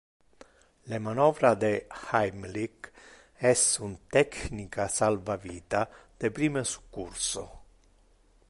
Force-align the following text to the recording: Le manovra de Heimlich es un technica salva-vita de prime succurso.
Le 0.91 0.97
manovra 1.07 1.51
de 1.63 1.69
Heimlich 2.05 2.87
es 3.51 3.61
un 3.89 3.93
technica 4.17 4.89
salva-vita 4.97 5.87
de 6.19 6.31
prime 6.39 6.65
succurso. 6.73 7.45